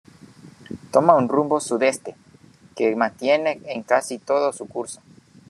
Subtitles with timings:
[0.91, 2.15] Toma un rumbo sudeste,
[2.75, 4.99] que mantiene en casi todo su curso.